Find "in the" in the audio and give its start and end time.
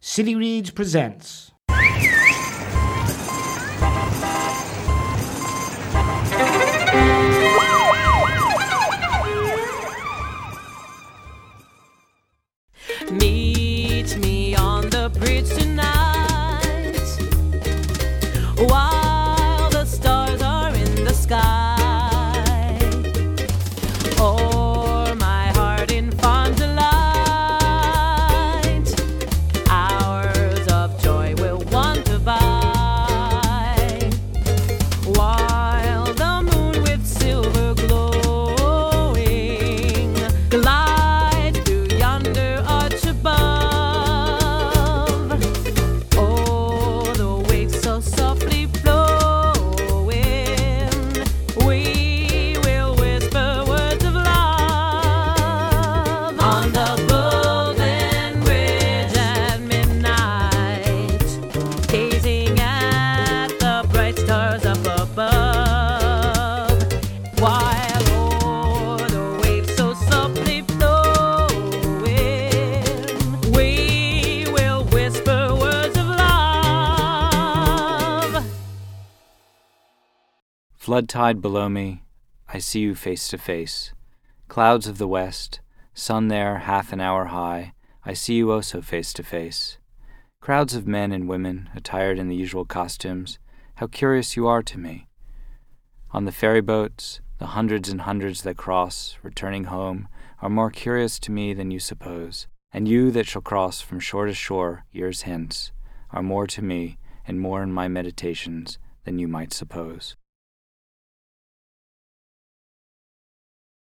92.18-92.36